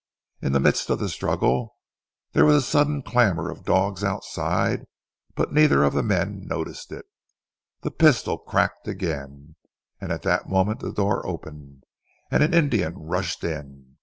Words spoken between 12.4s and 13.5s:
an Indian rushed